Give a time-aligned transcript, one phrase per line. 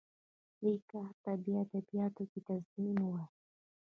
[0.59, 3.25] دې کار ته په ادبیاتو کې تضمین وايي.